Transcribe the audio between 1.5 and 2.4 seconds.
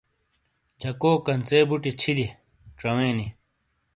بُوٹے چھِیدے